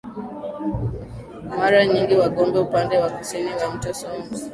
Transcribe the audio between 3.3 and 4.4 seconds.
ya mto Songwe